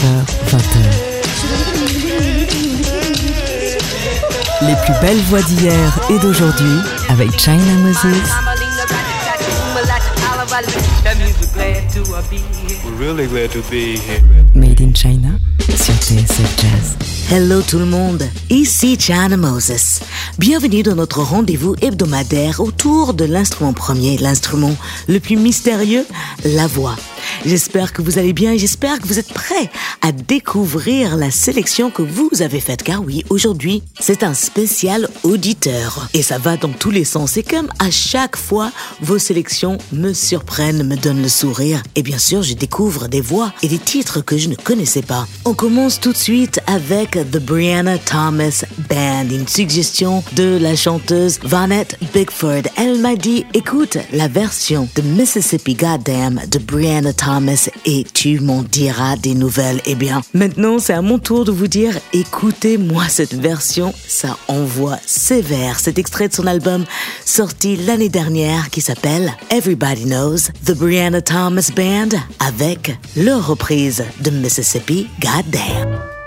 [0.00, 0.80] 19h, 20h.
[4.62, 6.78] Les plus belles voix d'hier et d'aujourd'hui
[7.08, 8.06] avec China Moses.
[14.54, 15.28] Made in China
[15.76, 16.96] sur TSF Jazz.
[17.30, 20.00] Hello tout le monde, ici China Moses.
[20.38, 24.76] Bienvenue dans notre rendez-vous hebdomadaire autour de l'instrument premier, l'instrument
[25.08, 26.06] le plus mystérieux,
[26.44, 26.96] la voix.
[27.46, 29.70] J'espère que vous allez bien et j'espère que vous êtes prêts
[30.02, 32.82] à découvrir la sélection que vous avez faite.
[32.82, 36.08] Car oui, aujourd'hui, c'est un spécial auditeur.
[36.12, 37.38] Et ça va dans tous les sens.
[37.38, 41.82] Et comme à chaque fois, vos sélections me surprennent, me donnent le sourire.
[41.96, 45.26] Et bien sûr, je découvre des voix et des titres que je ne connaissais pas.
[45.46, 51.38] On commence tout de suite avec The Brianna Thomas Band, une suggestion de la chanteuse
[51.42, 52.64] Vanette Bigford.
[52.76, 57.29] Elle m'a dit, écoute la version de Mississippi Goddamn de Brianna Thomas
[57.84, 59.80] et tu m'en diras des nouvelles.
[59.86, 64.98] Eh bien, maintenant c'est à mon tour de vous dire, écoutez-moi cette version, ça envoie
[65.06, 65.78] sévère.
[65.78, 66.84] Cet extrait de son album
[67.24, 74.30] sorti l'année dernière qui s'appelle Everybody Knows The Brianna Thomas Band avec leur reprise de
[74.30, 76.19] Mississippi Goddamn.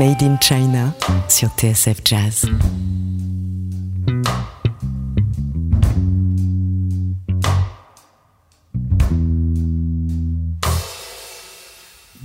[0.00, 0.94] Made in China
[1.28, 2.46] sur TSF Jazz.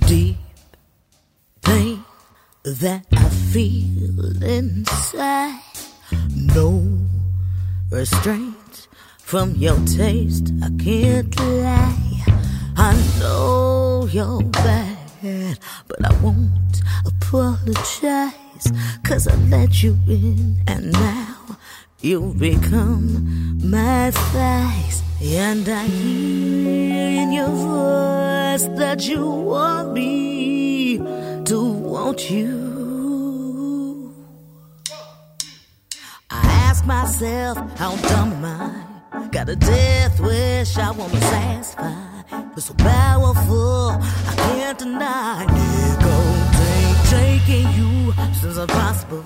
[0.06, 0.38] Deep
[1.60, 2.02] pain
[2.64, 5.60] that I feel inside.
[6.34, 6.82] No
[7.90, 8.88] restraint
[9.18, 10.50] from your taste.
[10.62, 12.24] I can't lie.
[12.78, 15.58] I know you're bad,
[17.66, 18.72] apologize.
[19.04, 21.58] Cause I let you in, and now
[22.00, 25.02] you become my thighs.
[25.22, 34.14] And I hear in your voice that you want me to want you.
[36.30, 39.28] I ask myself, how dumb am I?
[39.28, 41.94] Got a death wish I wanna satisfy.
[42.56, 45.46] It's so powerful, I can't deny.
[46.00, 46.45] Go
[47.10, 49.22] taking you since impossible.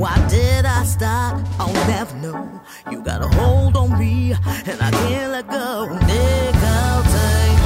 [0.00, 1.40] Why did I stop?
[1.58, 2.60] I'll never know.
[2.90, 4.32] You got a hold on me,
[4.66, 5.86] and I can't let go.
[6.08, 7.58] Nicotine,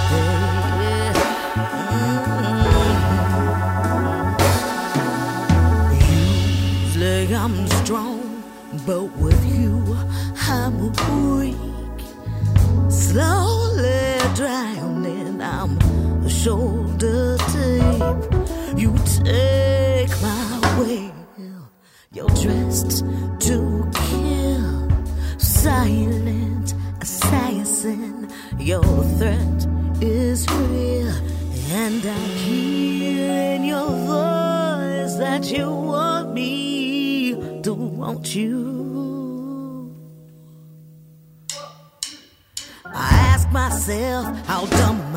[0.00, 1.12] baby.
[1.78, 1.98] Mm.
[6.84, 8.42] Usually I'm strong,
[8.86, 9.96] but with you
[10.48, 10.74] I'm
[11.38, 11.56] weak.
[12.90, 15.78] Slowly drowning, I'm
[16.24, 18.37] a shoulder deep.
[19.28, 21.68] Take my will.
[22.14, 23.04] You're dressed
[23.46, 24.88] to kill.
[25.36, 28.30] Silent assassin.
[28.58, 28.82] Your
[29.18, 29.66] threat
[30.00, 31.12] is real.
[31.72, 39.94] And I hear in your voice that you want me to want you.
[42.86, 45.16] I ask myself, how dumb am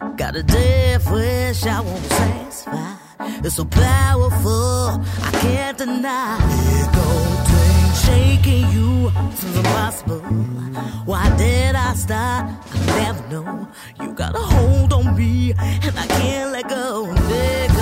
[0.00, 0.14] I?
[0.16, 2.33] Got a death wish I won't satisfy.
[3.46, 6.38] It's so powerful, I can't deny.
[8.06, 10.20] Shaking you seems impossible.
[11.04, 12.48] Why did I stop?
[12.72, 13.68] I never know.
[14.00, 17.04] You got a hold on me, and I can't let go.
[17.04, 17.73] Nicotine.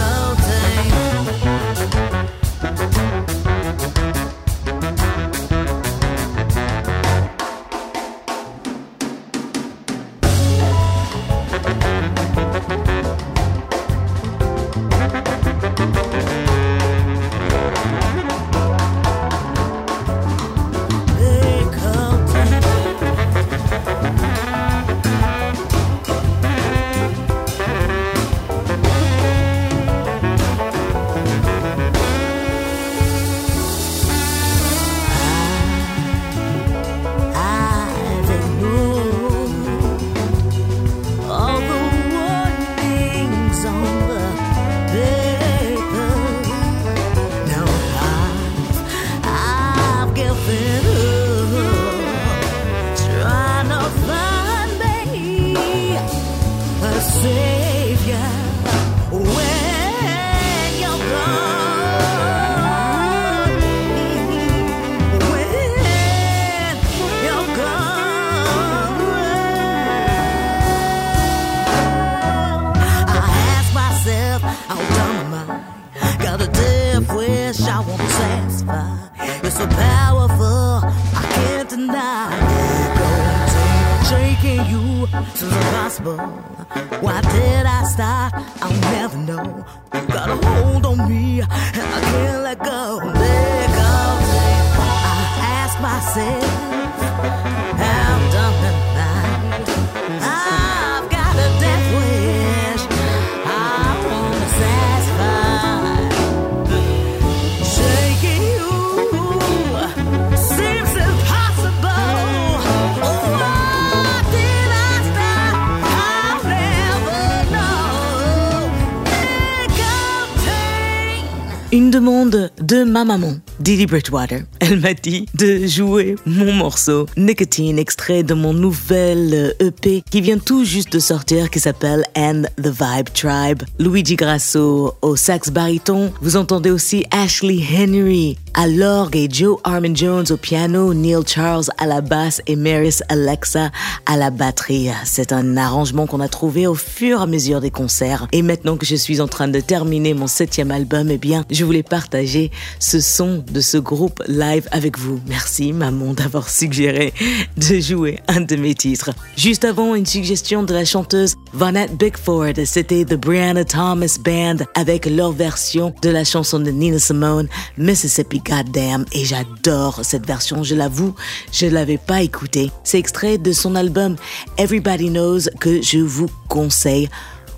[123.05, 124.43] Ma maman, Didi Bridgewater.
[124.61, 130.39] Elle m'a dit de jouer mon morceau Nicotine, extrait de mon nouvel EP qui vient
[130.39, 133.63] tout juste de sortir, qui s'appelle And the Vibe Tribe.
[133.79, 136.13] Luigi Grasso au sax baryton.
[136.21, 141.65] Vous entendez aussi Ashley Henry à l'orgue et Joe Armin Jones au piano, Neil Charles
[141.79, 143.71] à la basse et Maris Alexa
[144.07, 144.91] à la batterie.
[145.05, 148.27] C'est un arrangement qu'on a trouvé au fur et à mesure des concerts.
[148.33, 151.65] Et maintenant que je suis en train de terminer mon septième album, eh bien, je
[151.65, 155.21] voulais partager ce son de ce groupe live avec vous.
[155.27, 157.15] Merci, maman, d'avoir suggéré
[157.57, 159.11] de jouer un de mes titres.
[159.37, 162.55] Juste avant, une suggestion de la chanteuse Vanette Bickford.
[162.65, 168.42] C'était The Brianna Thomas Band avec leur version de la chanson de Nina Simone, Mississippi
[168.45, 169.05] Goddamn.
[169.13, 171.15] Et j'adore cette version, je l'avoue,
[171.53, 172.71] je l'avais pas écoutée.
[172.85, 174.17] C'est extrait de son album
[174.59, 177.09] Everybody Knows que je vous conseille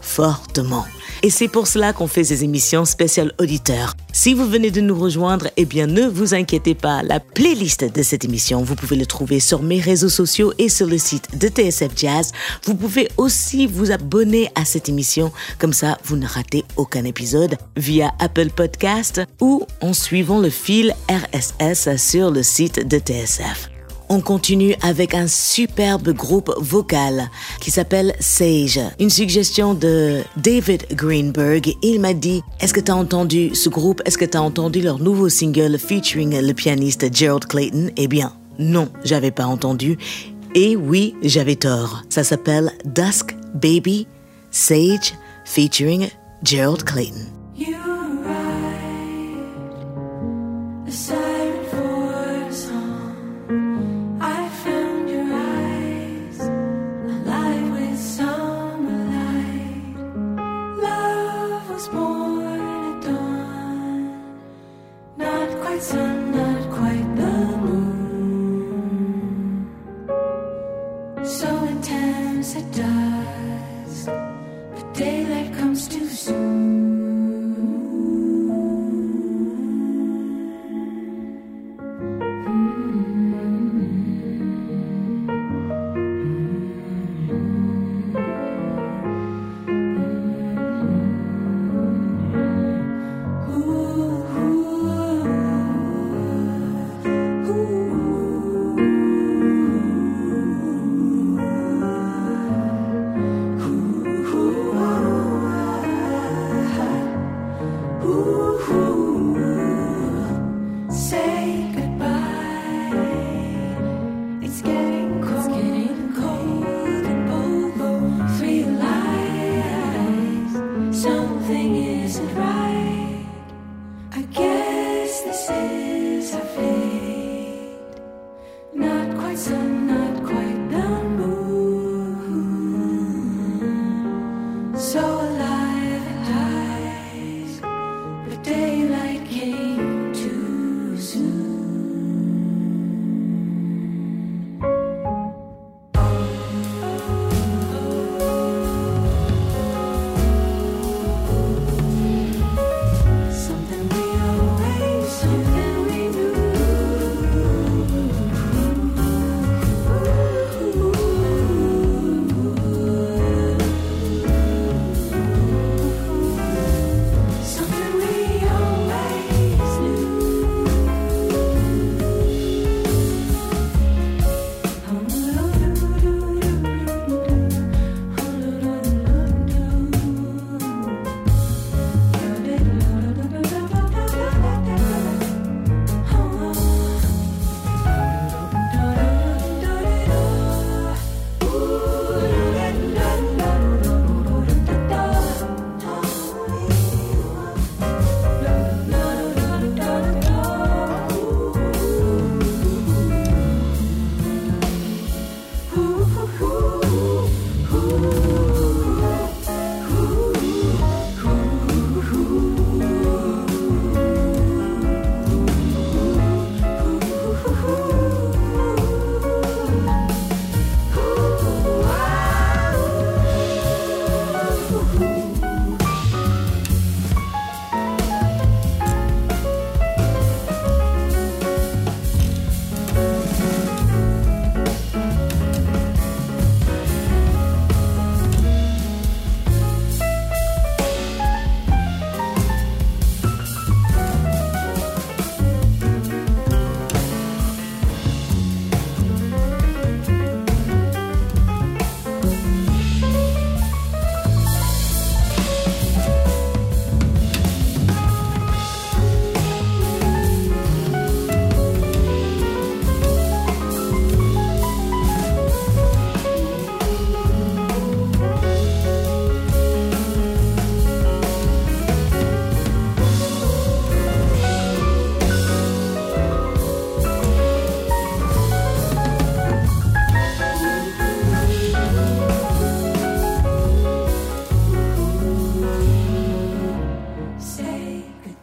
[0.00, 0.84] fortement.
[1.25, 3.95] Et c'est pour cela qu'on fait ces émissions spéciales auditeurs.
[4.12, 8.02] Si vous venez de nous rejoindre, eh bien ne vous inquiétez pas, la playlist de
[8.02, 11.49] cette émission, vous pouvez le trouver sur mes réseaux sociaux et sur le site de
[11.49, 12.33] TSF Jazz.
[12.64, 17.57] Vous pouvez aussi vous abonner à cette émission, comme ça vous ne ratez aucun épisode
[17.75, 23.74] via Apple Podcast ou en suivant le fil RSS sur le site de TSF.
[24.08, 27.30] On continue avec un superbe groupe vocal
[27.61, 28.80] qui s'appelle Sage.
[29.00, 31.75] Une suggestion de David Greenberg.
[31.82, 34.02] Il m'a dit, est-ce que tu as entendu ce groupe?
[34.04, 37.90] Est-ce que tu as entendu leur nouveau single featuring le pianiste Gerald Clayton?
[37.96, 39.99] Eh bien, non, j'avais pas entendu.
[40.54, 42.02] Et oui, j'avais tort.
[42.08, 44.06] Ça s'appelle Dusk Baby
[44.50, 46.08] Sage featuring
[46.42, 47.26] Gerald Clayton.
[65.75, 66.13] lights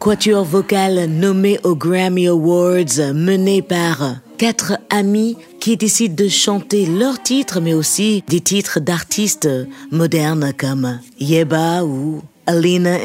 [0.02, 7.22] quatuor vocal nommé aux Grammy Awards, mené par quatre amis qui décident de chanter leurs
[7.22, 9.48] titres, mais aussi des titres d'artistes
[9.92, 12.20] modernes comme Yeba ou
[12.52, 12.98] Alina.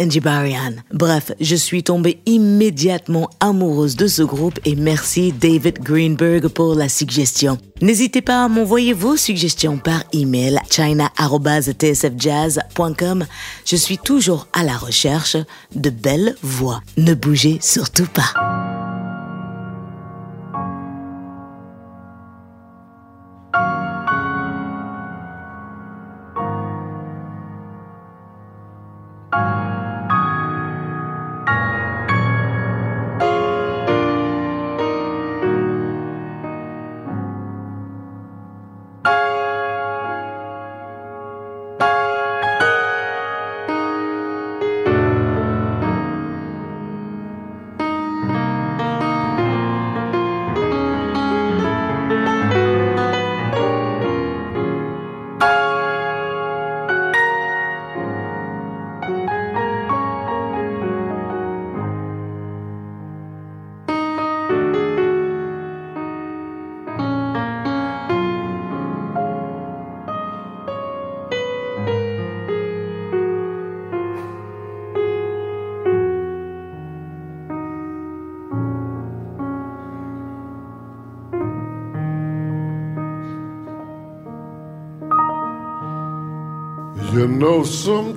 [0.92, 6.90] Bref, je suis tombée immédiatement amoureuse de ce groupe et merci David Greenberg pour la
[6.90, 7.58] suggestion.
[7.82, 13.26] N'hésitez pas à m'envoyer vos suggestions par email china@tsfjazz.com.
[13.66, 15.38] Je suis toujours à la recherche
[15.76, 16.82] de belles voix.
[16.98, 18.34] Ne bougez surtout pas.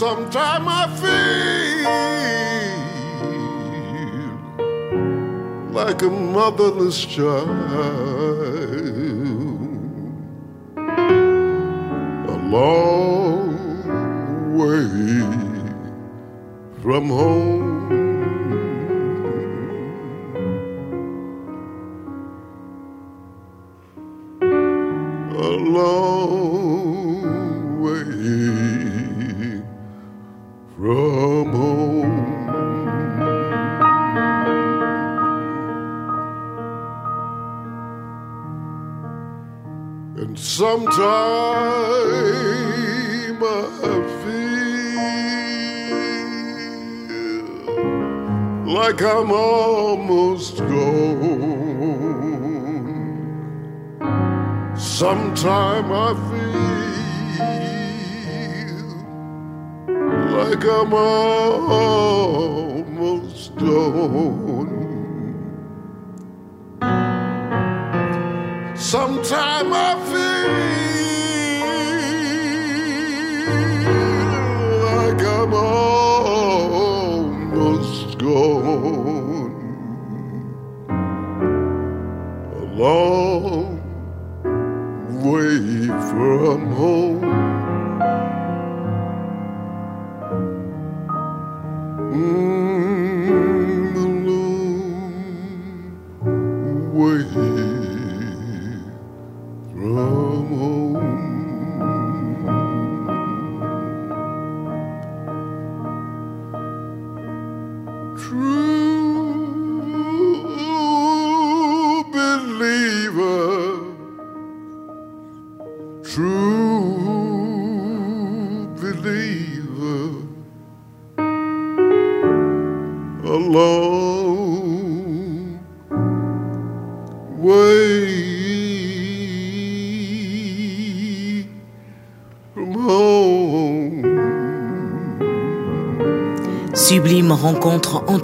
[0.00, 0.86] Sometimes I
[5.68, 7.50] feel like a motherless child.
[12.28, 13.50] A long
[14.56, 15.20] way
[16.80, 17.59] from home.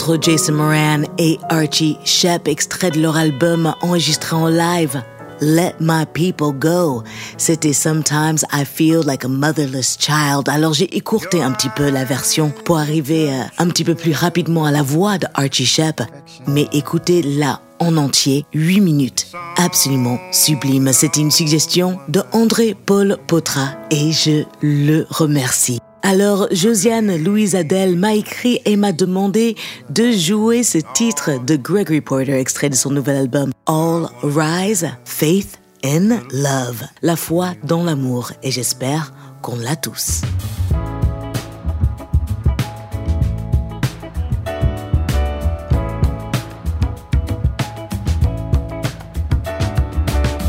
[0.07, 5.03] Entre Jason Moran et Archie Shepp, extrait de leur album enregistré en live.
[5.41, 7.03] Let My People Go.
[7.39, 10.49] C'était Sometimes I Feel Like a Motherless Child.
[10.49, 14.13] Alors j'ai écourté un petit peu la version pour arriver euh, un petit peu plus
[14.13, 16.01] rapidement à la voix de Archie Shepp.
[16.47, 19.27] Mais écoutez là en entier, 8 minutes.
[19.57, 20.93] Absolument sublime.
[20.93, 25.81] C'était une suggestion de André Paul Potra et je le remercie.
[26.09, 29.57] Alors Josiane Louise Adèle m'a écrit et m'a demandé
[29.91, 35.59] de jouer ce titre de Gregory Porter, extrait de son nouvel album All Rise, Faith
[35.85, 40.23] in Love, la foi dans l'amour, et j'espère qu'on l'a tous.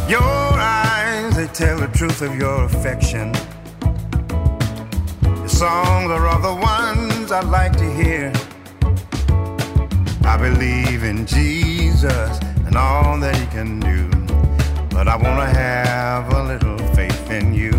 [0.07, 0.21] Your
[0.59, 3.31] eyes, they tell the truth of your affection.
[5.57, 8.31] songs are all the ones I like to hear.
[10.23, 14.07] I believe in Jesus and all that he can do,
[14.95, 17.73] but I want to have a little faith in you.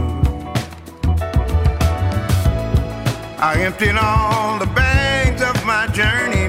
[3.38, 6.46] I emptied all the bags of my journey,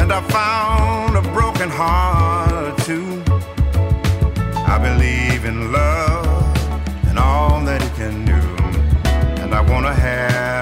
[0.00, 3.22] and I found a broken heart or two.
[4.66, 6.26] I believe in love
[7.06, 8.31] and all that it can do
[9.72, 10.61] wanna have.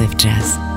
[0.00, 0.69] Progressive Jazz.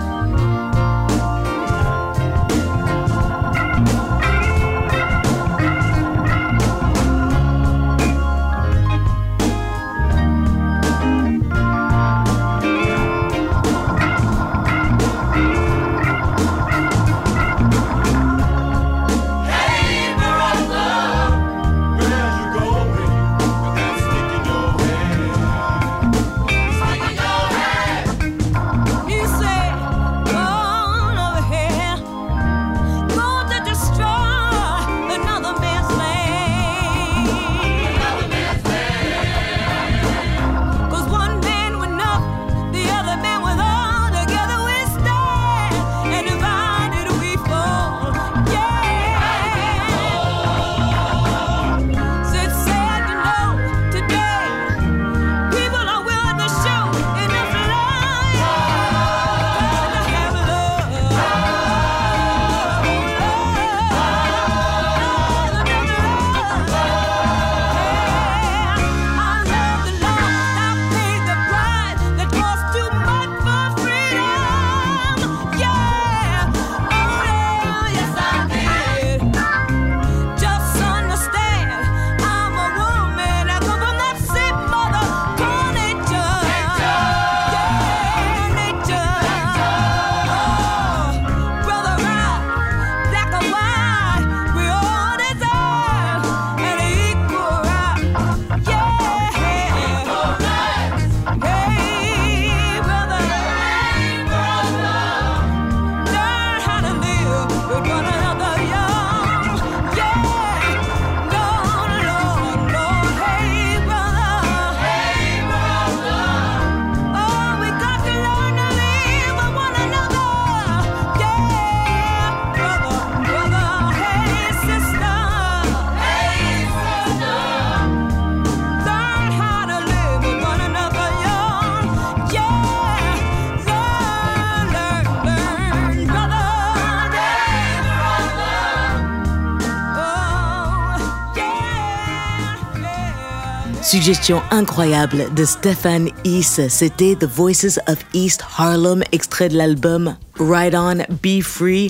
[144.03, 150.75] Suggestion incroyable de Stefan East, c'était The Voices of East Harlem, extrait de l'album Ride
[150.75, 151.89] On, Be Free.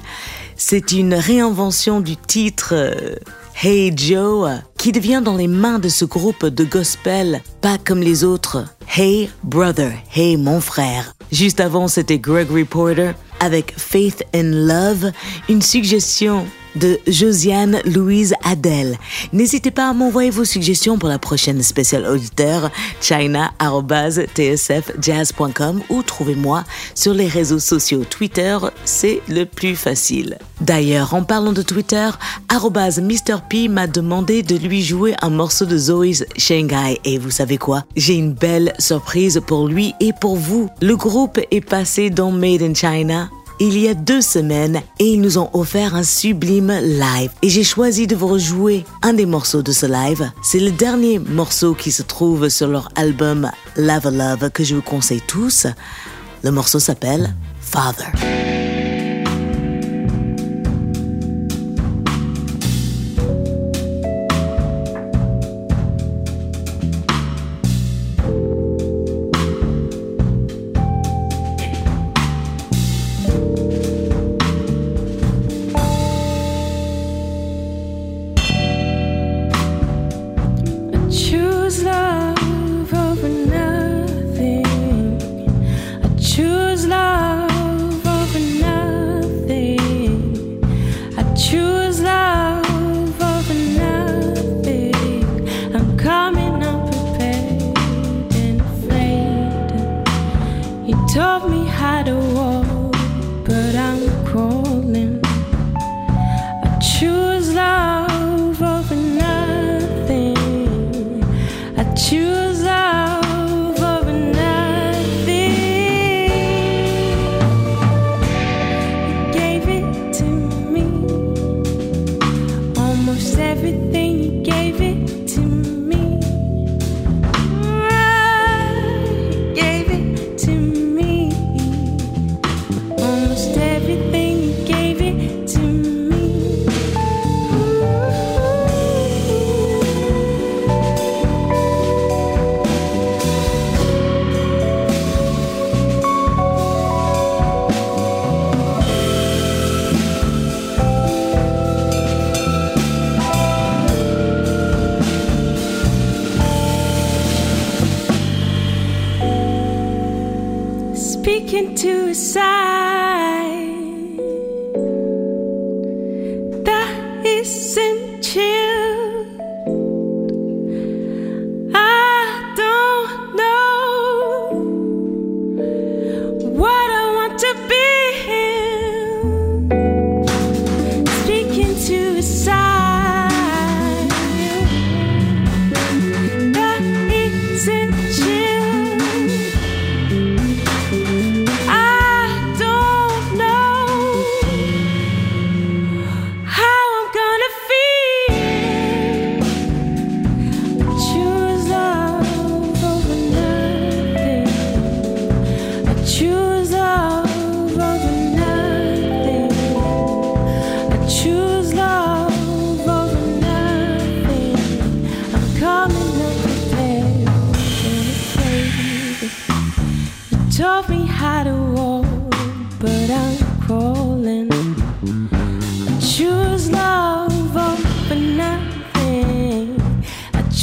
[0.55, 3.15] C'est une réinvention du titre euh,
[3.59, 8.23] Hey Joe, qui devient dans les mains de ce groupe de gospel, pas comme les
[8.23, 8.63] autres.
[8.95, 11.15] Hey Brother, Hey mon frère.
[11.31, 15.11] Juste avant, c'était Gregory Porter avec Faith and Love,
[15.49, 18.97] une suggestion de Josiane Louise Adèle.
[19.31, 26.63] N'hésitez pas à m'envoyer vos suggestions pour la prochaine spéciale auditeur china.tsfjazz.com ou trouvez-moi
[26.95, 30.37] sur les réseaux sociaux Twitter, c'est le plus facile.
[30.61, 32.09] D'ailleurs, en parlant de Twitter,
[32.49, 33.37] arrobase Mr.
[33.49, 37.83] P m'a demandé de lui jouer un morceau de Zoe's Shanghai et vous savez quoi?
[37.95, 40.69] J'ai une belle surprise pour lui et pour vous.
[40.81, 43.29] Le groupe est passé dans Made in China
[43.63, 47.31] il y a deux semaines et ils nous ont offert un sublime live.
[47.41, 50.31] Et j'ai choisi de vous rejouer un des morceaux de ce live.
[50.43, 54.81] C'est le dernier morceau qui se trouve sur leur album Love Love que je vous
[54.81, 55.67] conseille tous.
[56.43, 58.62] Le morceau s'appelle Father.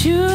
[0.04, 0.29] you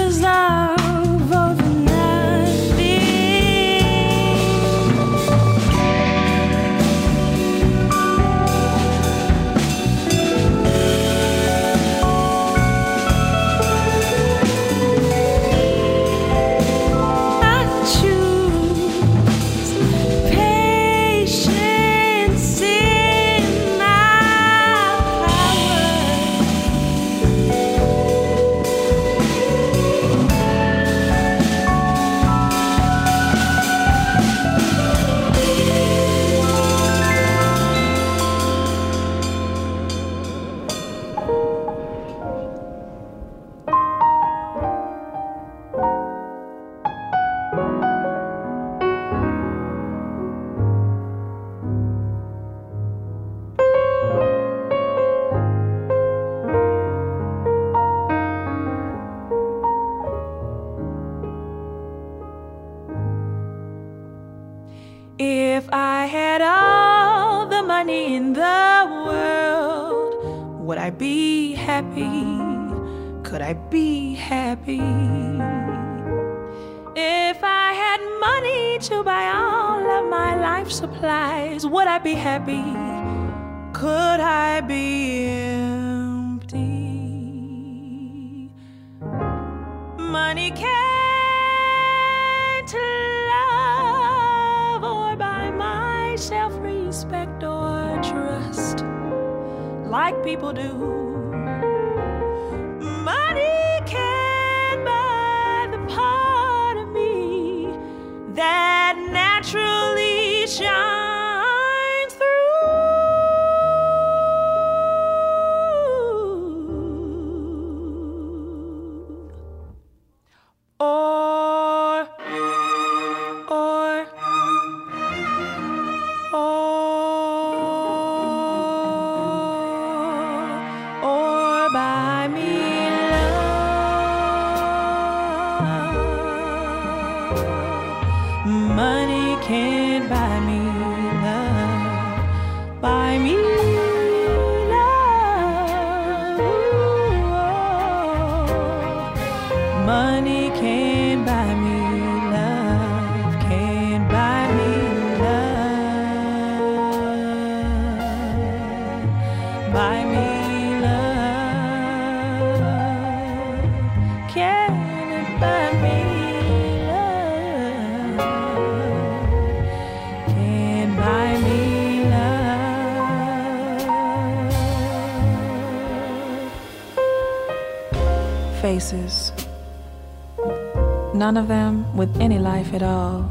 [181.25, 183.27] None of them with any life at all.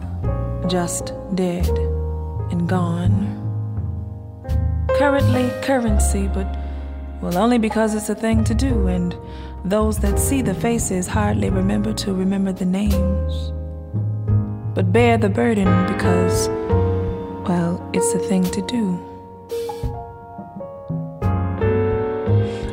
[0.67, 1.69] Just dead
[2.51, 3.15] and gone.
[4.99, 6.59] Currently currency, but
[7.23, 9.15] well, only because it's a thing to do, and
[9.65, 13.53] those that see the faces hardly remember to remember the names.
[14.75, 16.49] But bear the burden because,
[17.49, 18.99] well, it's a thing to do.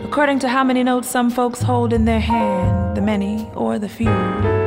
[0.03, 3.87] According to how many notes some folks hold in their hand, the many or the
[3.87, 4.60] few,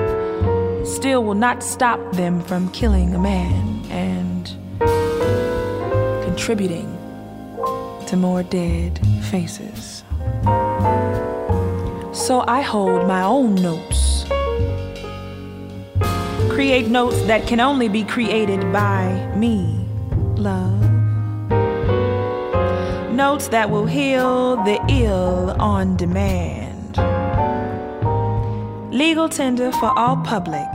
[0.84, 4.48] still will not stop them from killing a man and
[6.24, 6.86] contributing
[8.06, 10.04] to more dead faces.
[12.12, 14.24] So I hold my own notes.
[16.52, 19.86] Create notes that can only be created by me,
[20.36, 20.80] love.
[23.12, 26.96] Notes that will heal the ill on demand.
[28.92, 30.73] Legal tender for all public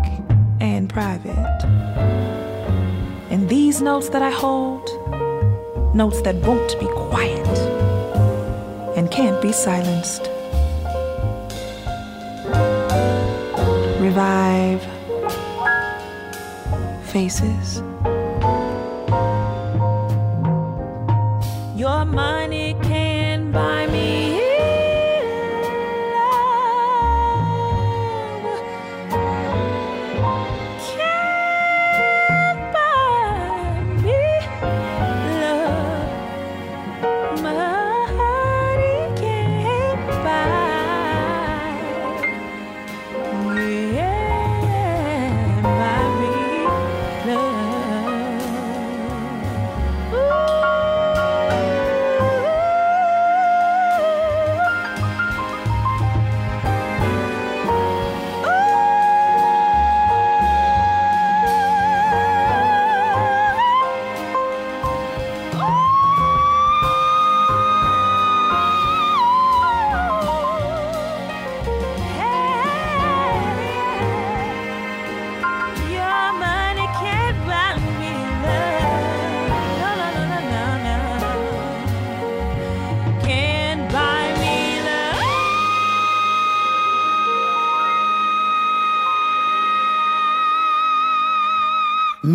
[0.90, 1.60] private.
[3.30, 4.86] And these notes that I hold
[5.96, 7.58] notes that won't be quiet
[8.98, 10.24] and can't be silenced.
[14.02, 14.82] Revive
[17.14, 17.82] faces.
[21.76, 24.09] Your money can buy me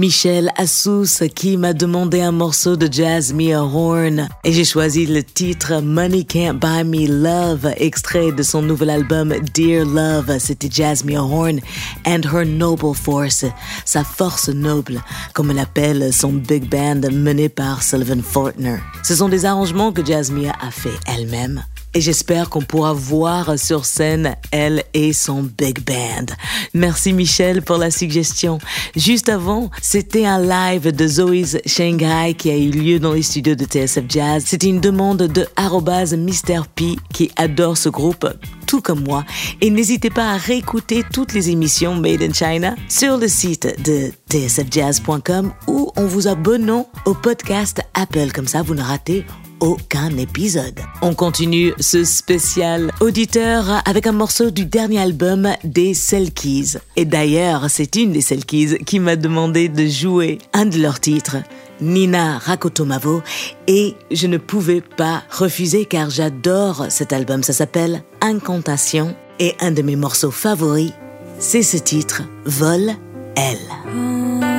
[0.05, 4.29] Michel Assous qui m'a demandé un morceau de jazz me a horn.
[4.45, 9.35] Et j'ai choisi le titre Money Can't Buy Me Love extrait de son nouvel album
[9.55, 10.37] Dear Love.
[10.41, 11.59] C'était jazz me a horn
[12.07, 13.47] and her noble force
[13.87, 15.03] sa force noble
[15.33, 18.77] comme l'appelle son big band mené par Sullivan Fortner.
[19.05, 21.65] Ce sont des arrangements que Jasmine a fait elle-même
[21.97, 26.35] Et j'espère qu'on pourra voir sur scène elle et son big band.
[26.75, 28.59] Merci Michel pour la suggestion.
[28.97, 33.55] Juste avant, c'était un live de Zoe's Shanghai qui a eu lieu dans les studios
[33.55, 34.43] de TSF Jazz.
[34.45, 36.63] C'était une demande de arrobase Mr.
[36.75, 38.27] P qui adore ce groupe
[38.67, 39.25] tout comme moi.
[39.61, 44.11] Et n'hésitez pas à réécouter toutes les émissions Made in China sur le site de
[44.31, 48.33] tsfjazz.com ou en vous abonnant au podcast Apple.
[48.33, 49.25] Comme ça, vous ne ratez
[49.61, 50.81] aucun épisode.
[51.03, 56.77] On continue ce spécial auditeur avec un morceau du dernier album des Selkies.
[56.97, 61.37] Et d'ailleurs, c'est une des Selkies qui m'a demandé de jouer un de leurs titres.
[61.81, 63.23] Nina Rakotomavo
[63.67, 67.43] et je ne pouvais pas refuser car j'adore cet album.
[67.43, 70.93] Ça s'appelle Incantation et un de mes morceaux favoris,
[71.39, 72.93] c'est ce titre, Vol
[73.37, 74.54] Elle.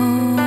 [0.00, 0.39] know.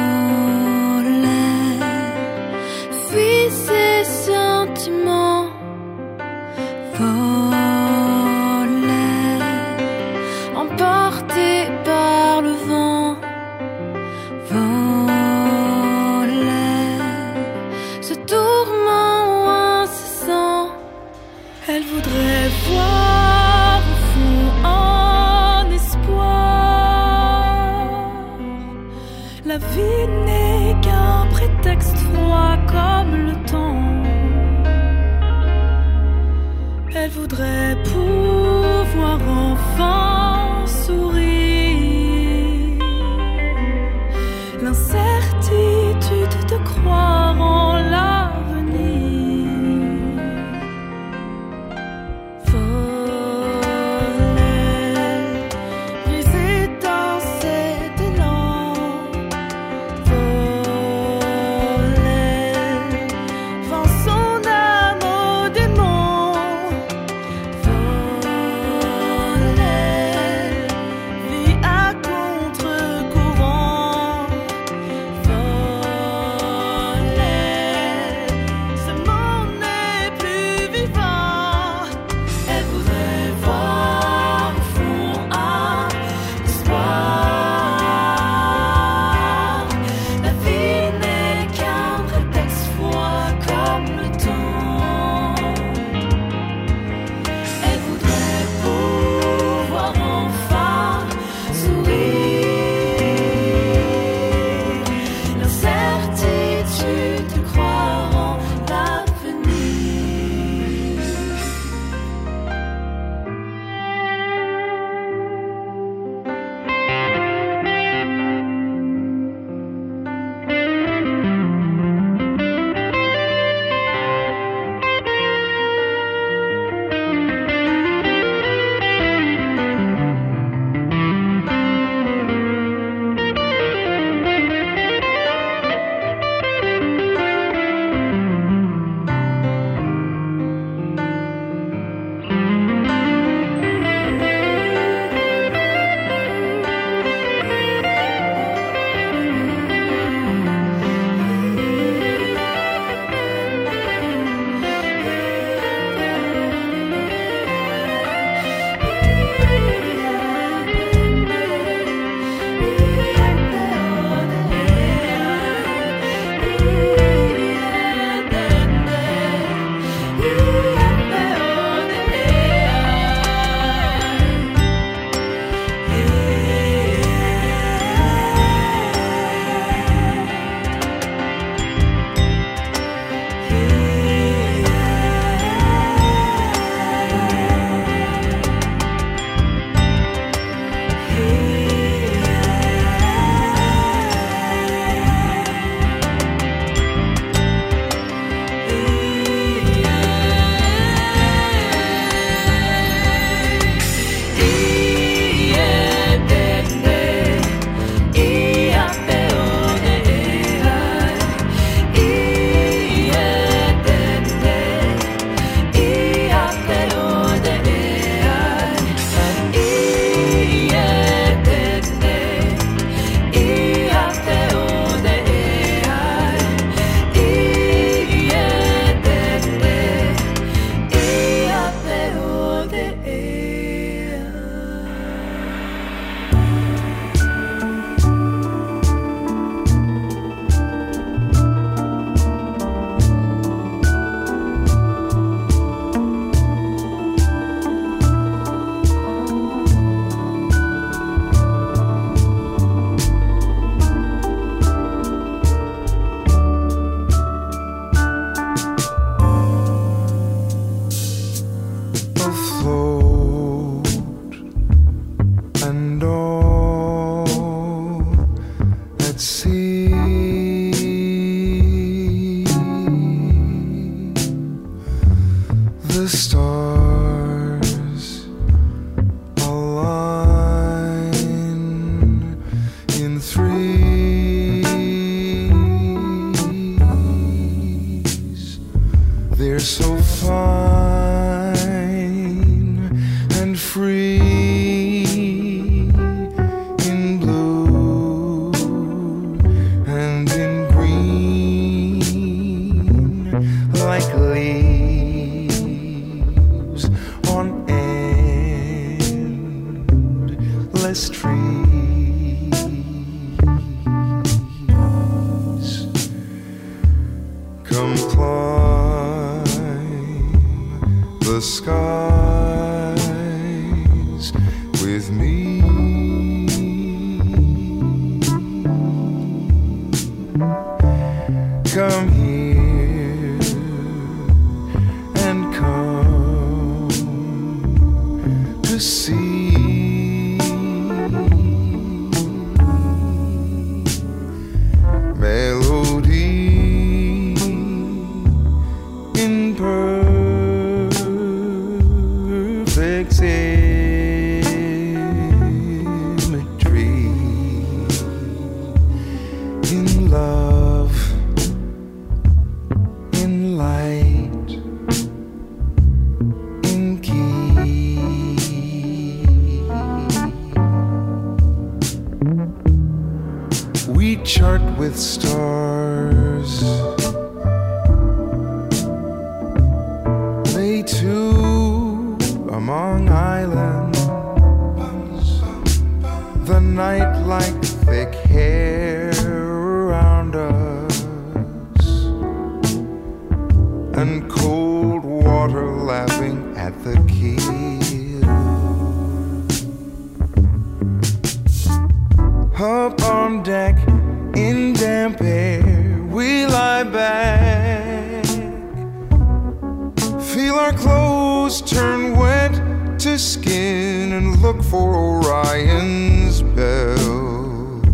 [415.54, 417.86] lion's belt.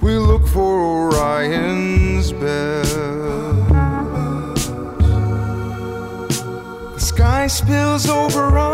[0.00, 2.86] We look for Orion's belt.
[6.94, 8.65] The sky spills over us.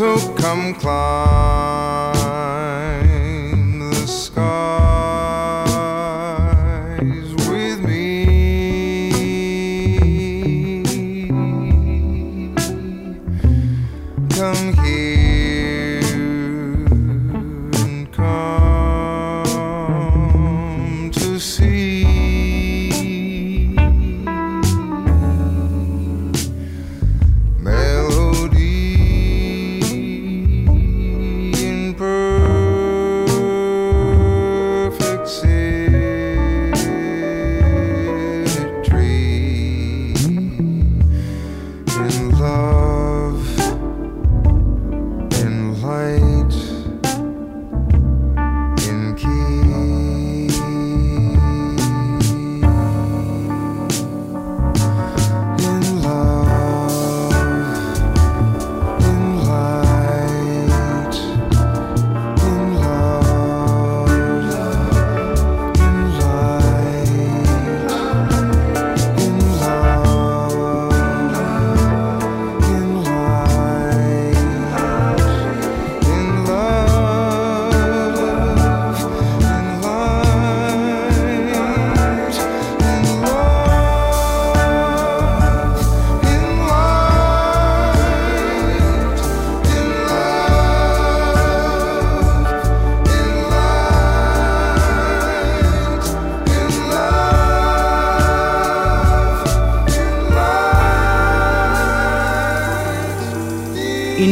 [0.00, 1.39] So come climb.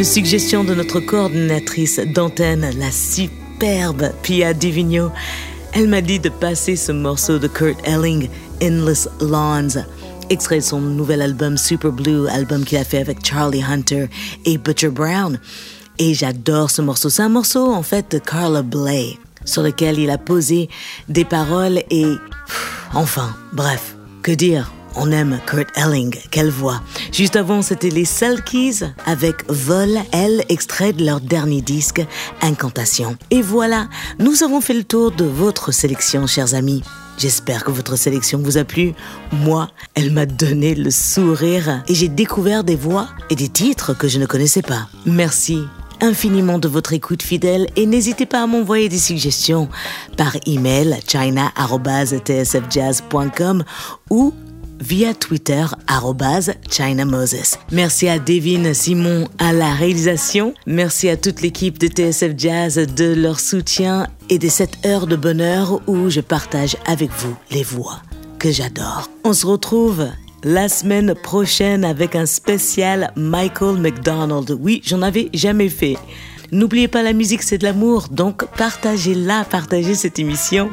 [0.09, 5.11] Suggestion de notre coordinatrice d'antenne, la superbe Pia Divigno.
[5.75, 8.31] Elle m'a dit de passer ce morceau de Kurt Elling,
[8.63, 9.85] Endless Lawns,
[10.31, 14.09] extrait de son nouvel album Super Blue, album qu'il a fait avec Charlie Hunter
[14.47, 15.39] et Butcher Brown.
[15.99, 17.11] Et j'adore ce morceau.
[17.11, 20.71] C'est un morceau en fait de Carla Bley, sur lequel il a posé
[21.11, 22.15] des paroles et...
[22.95, 24.73] Enfin, bref, que dire?
[24.97, 26.81] On aime Kurt Elling, quelle voix.
[27.13, 32.05] Juste avant, c'était les Selkies avec Vol, elle, extrait de leur dernier disque,
[32.43, 33.17] Incantation.
[33.31, 36.83] Et voilà, nous avons fait le tour de votre sélection, chers amis.
[37.19, 38.93] J'espère que votre sélection vous a plu.
[39.33, 44.07] Moi, elle m'a donné le sourire et j'ai découvert des voix et des titres que
[44.07, 44.89] je ne connaissais pas.
[45.05, 45.65] Merci
[46.01, 49.69] infiniment de votre écoute fidèle et n'hésitez pas à m'envoyer des suggestions
[50.17, 53.65] par email china@tsfjazz.com
[54.11, 54.35] ou
[54.81, 55.65] via Twitter
[56.71, 57.57] @ChinaMoses.
[57.73, 60.55] Merci à Devin Simon à la réalisation.
[60.67, 65.17] Merci à toute l'équipe de TSF Jazz de leur soutien et de cette heure de
[65.17, 68.01] bonheur où je partage avec vous les voix
[68.39, 69.11] que j'adore.
[69.25, 70.07] On se retrouve
[70.45, 74.57] la semaine prochaine avec un spécial Michael McDonald.
[74.61, 75.97] Oui, j'en avais jamais fait.
[76.53, 80.71] N'oubliez pas la musique, c'est de l'amour, donc partagez-la, partagez cette émission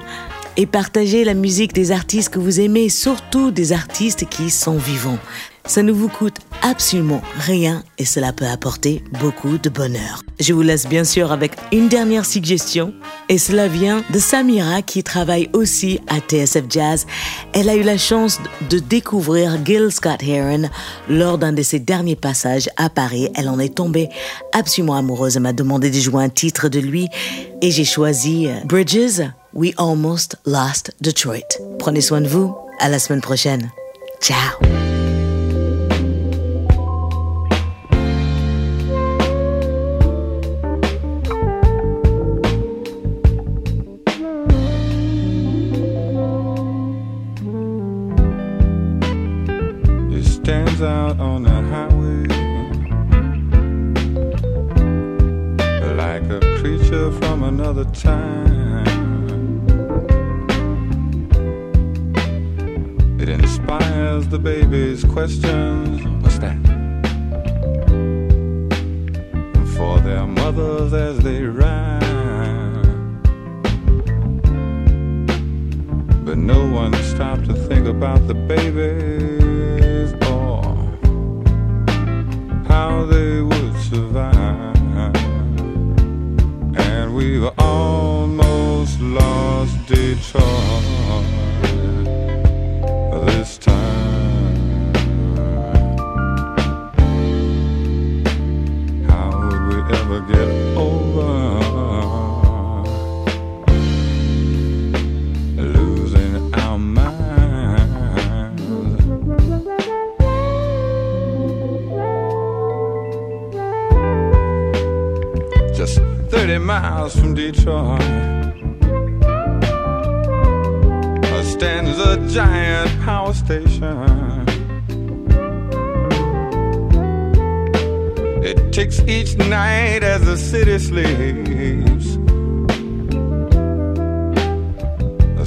[0.58, 5.20] et partagez la musique des artistes que vous aimez, surtout des artistes qui sont vivants.
[5.68, 10.22] Ça ne vous coûte absolument rien et cela peut apporter beaucoup de bonheur.
[10.39, 12.93] Je vous laisse bien sûr avec une dernière suggestion
[13.30, 17.07] et cela vient de Samira qui travaille aussi à TSF Jazz.
[17.53, 18.39] Elle a eu la chance
[18.70, 20.70] de découvrir Gil Scott Heron
[21.09, 23.30] lors d'un de ses derniers passages à Paris.
[23.36, 24.09] Elle en est tombée
[24.53, 25.38] absolument amoureuse.
[25.38, 27.07] Elle m'a demandé de jouer un titre de lui
[27.61, 29.22] et j'ai choisi euh, Bridges,
[29.53, 31.59] We Almost Lost Detroit.
[31.80, 32.55] Prenez soin de vous.
[32.80, 33.72] À la semaine prochaine.
[34.22, 34.85] Ciao.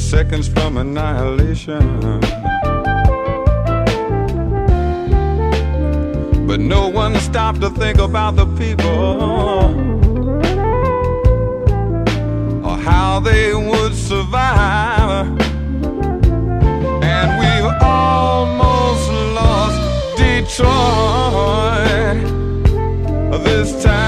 [0.08, 2.00] Seconds from annihilation.
[6.46, 8.86] But no one stopped to think about the people
[12.66, 15.28] or how they would survive.
[17.14, 19.78] And we've almost lost
[20.16, 20.58] Detroit
[23.44, 24.07] this time.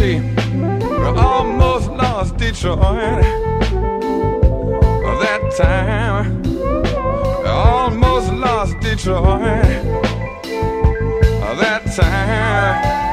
[0.00, 0.18] see,
[0.98, 3.22] we almost lost Detroit.
[5.22, 6.26] That time,
[7.46, 9.84] almost lost Detroit.
[11.62, 13.09] That time.